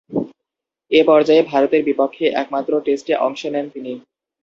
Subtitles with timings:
[0.91, 3.93] এ পর্যায়ে ভারতের বিপক্ষে একমাত্র টেস্টে অংশ নেন তিনি।